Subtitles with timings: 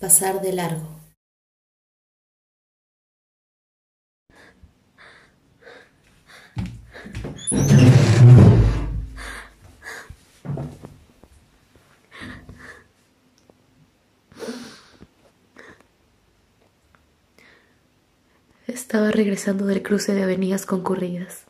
[0.00, 0.86] Pasar de largo.
[18.68, 21.42] Estaba regresando del cruce de avenidas concurridas,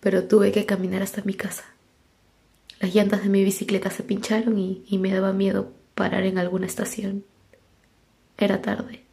[0.00, 1.64] pero tuve que caminar hasta mi casa.
[2.80, 7.26] Las llantas de mi bicicleta se pincharon y, me daba miedo parar en alguna estación.
[8.38, 9.04] Era tarde.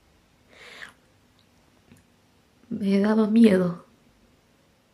[2.70, 3.86] Me daba miedo.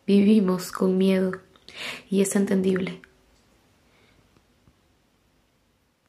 [0.08, 1.34] Vivimos con miedo
[2.10, 3.00] y es entendible.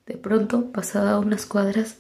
[0.06, 1.98] De pronto, pasada unas cuadras,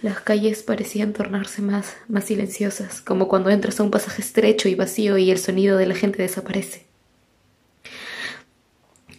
[0.00, 4.76] las calles parecían tornarse más, más silenciosas, como cuando entras a un pasaje estrecho y
[4.76, 6.86] vacío y el sonido de la gente desaparece.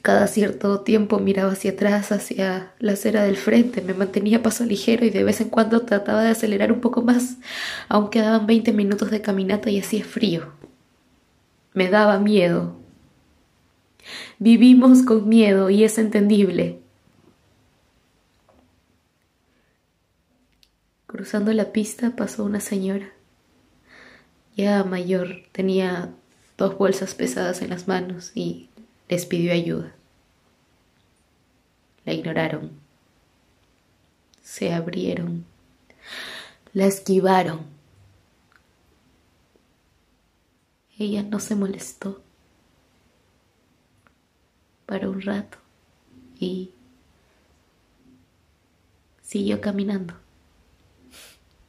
[0.05, 5.03] Cada cierto tiempo miraba hacia atrás, hacia la acera del frente, me mantenía paso ligero
[5.03, 7.37] y de vez en cuando trataba de acelerar un poco más.
[7.89, 10.53] Aún quedaban veinte minutos de caminata y hacía frío.
[11.73, 12.75] Me daba miedo.
[14.37, 16.81] Vivimos con miedo y es entendible.
[21.07, 23.09] Cruzando la pista pasó una señora.
[24.55, 26.11] Ya mayor, tenía
[26.59, 28.69] dos bolsas pesadas en las manos y
[29.07, 29.95] les pidió ayuda.
[32.05, 32.71] La ignoraron.
[34.41, 35.45] Se abrieron.
[36.73, 37.65] La esquivaron.
[40.97, 42.21] Ella no se molestó
[44.85, 45.57] para un rato
[46.39, 46.71] y
[49.21, 50.13] siguió caminando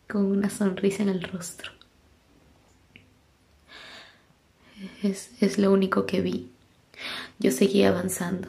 [0.08, 1.72] con una sonrisa en el rostro.
[5.02, 6.50] Es, es lo único que vi.
[7.38, 8.48] Yo seguía avanzando.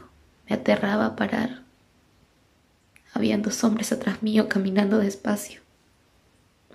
[0.50, 1.64] Me aterraba parar.
[3.14, 5.62] Habían dos hombres atrás mío caminando despacio.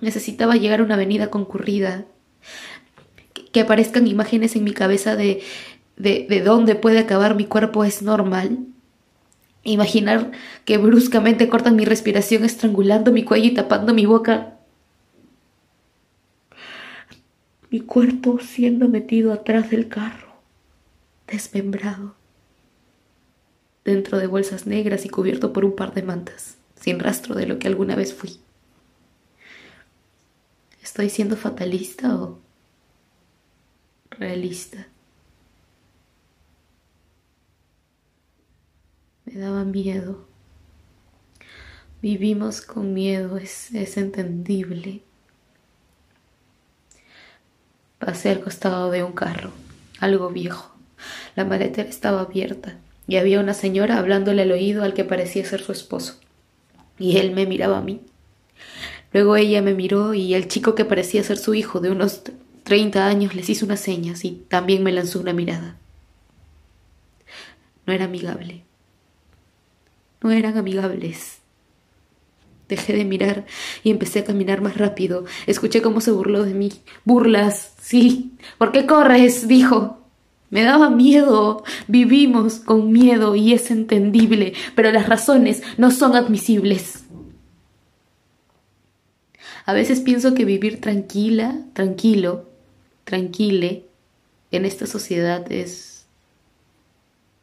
[0.01, 2.05] Necesitaba llegar a una avenida concurrida.
[3.53, 5.42] Que aparezcan imágenes en mi cabeza de,
[5.97, 8.59] de, de dónde puede acabar mi cuerpo es normal.
[9.63, 10.33] Imaginar
[10.65, 14.59] que bruscamente cortan mi respiración estrangulando mi cuello y tapando mi boca.
[17.70, 20.32] Mi cuerpo siendo metido atrás del carro
[21.33, 22.15] desmembrado,
[23.85, 27.59] dentro de bolsas negras y cubierto por un par de mantas, sin rastro de lo
[27.59, 28.39] que alguna vez fui.
[30.83, 32.39] ¿Estoy siendo fatalista o
[34.11, 34.87] realista?
[39.25, 40.27] Me daba miedo.
[42.03, 45.03] Vivimos con miedo, es, es entendible.
[47.98, 49.53] Pasé al costado de un carro,
[50.01, 50.73] algo viejo.
[51.35, 52.77] La maletera estaba abierta
[53.07, 56.19] y había una señora hablándole al oído al que parecía ser su esposo.
[56.98, 58.01] Y él me miraba a mí.
[59.13, 62.23] Luego ella me miró y el chico que parecía ser su hijo de unos
[62.63, 65.77] treinta años les hizo unas señas y también me lanzó una mirada.
[67.87, 68.63] No era amigable.
[70.23, 71.39] No eran amigables.
[72.69, 73.45] Dejé de mirar
[73.83, 75.25] y empecé a caminar más rápido.
[75.47, 76.73] Escuché cómo se burló de mí.
[77.05, 78.33] Burlas, sí.
[78.57, 79.48] ¿Por qué corres?
[79.48, 80.02] dijo.
[80.52, 81.64] Me daba miedo.
[81.89, 87.05] Vivimos con miedo y es entendible, pero las razones no son admisibles.
[89.64, 92.51] A veces pienso que vivir tranquila, tranquilo,
[93.05, 93.86] tranquile
[94.51, 96.05] en esta sociedad es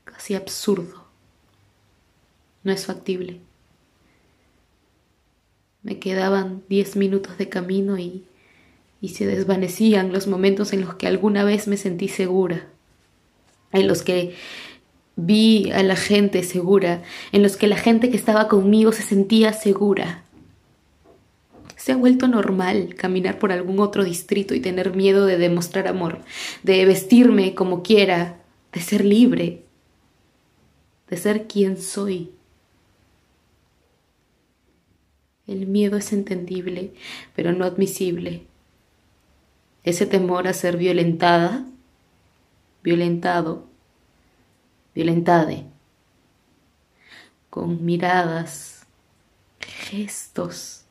[0.04, 1.08] casi absurdo.
[2.64, 3.40] No es factible.
[5.82, 8.24] Me quedaban diez minutos de camino y,
[9.02, 12.68] y se desvanecían los momentos en los que alguna vez me sentí segura
[13.72, 14.36] en los que
[15.16, 19.54] vi a la gente segura, en los que la gente que estaba conmigo se sentía
[19.54, 20.24] segura.
[21.76, 26.20] Se ha vuelto normal caminar por algún otro distrito y tener miedo de demostrar amor,
[26.64, 28.38] de vestirme como quiera,
[28.74, 29.64] de ser libre,
[31.10, 32.32] de ser quien soy.
[35.48, 36.92] El miedo es entendible,
[37.36, 38.44] pero no admisible.
[39.84, 41.66] Ese temor a ser violentada
[42.84, 43.68] violentado,
[44.94, 45.66] violentade,
[47.50, 48.86] con miradas,
[49.60, 50.86] gestos,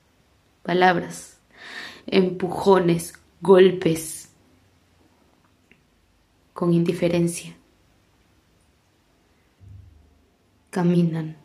[0.63, 1.41] palabras,
[2.07, 4.31] empujones, golpes,
[6.53, 7.55] con indiferencia.
[10.71, 11.37] Caminan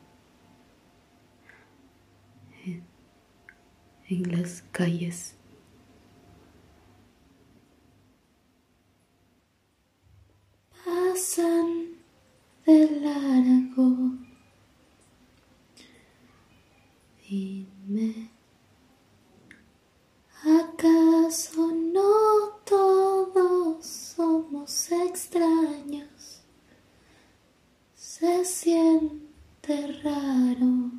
[4.09, 5.35] en las calles.
[28.43, 30.91] siente raro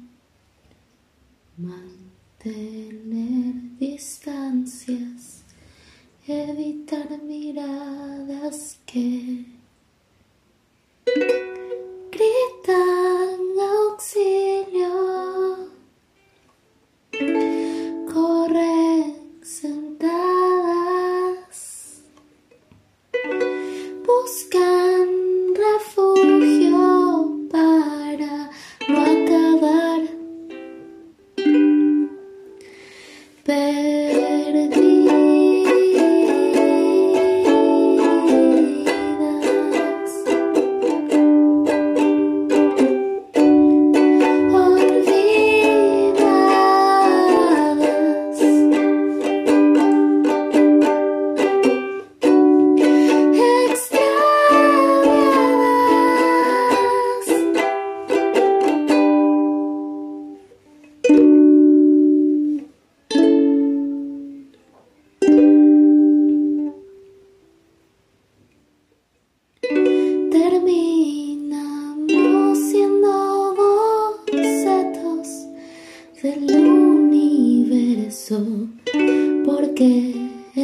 [1.58, 5.44] mantener distancias,
[6.26, 9.46] evitar miradas que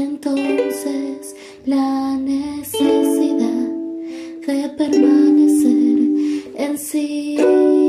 [0.02, 1.36] entonces
[1.66, 3.70] la necesidad
[4.46, 5.98] de permanecer
[6.56, 7.79] en sí.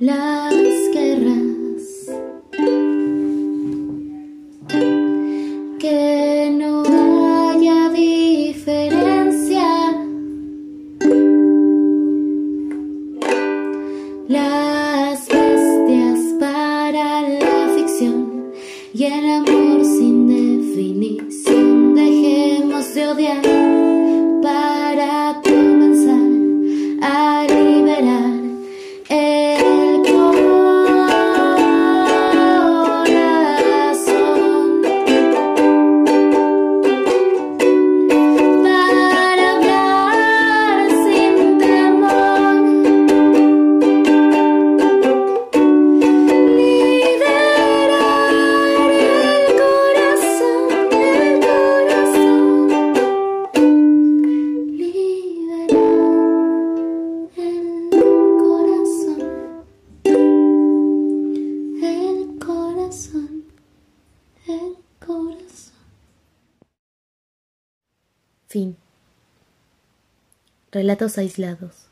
[0.00, 0.29] la
[68.50, 68.76] Fin.
[70.72, 71.86] Relatos aislados.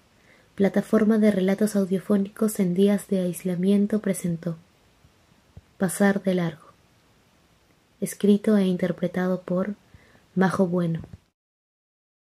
[0.57, 4.57] Plataforma de relatos audiofónicos en días de aislamiento presentó.
[5.79, 6.65] Pasar de largo.
[8.01, 9.77] Escrito e interpretado por
[10.35, 11.03] Majo Bueno.